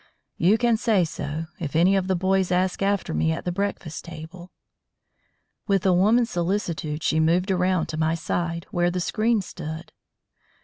[0.39, 4.03] You can say so, if any of the boys ask after me at the breakfast
[4.03, 4.49] table."
[5.67, 9.91] With a woman's solicitude she moved around to my side, where the screen stood.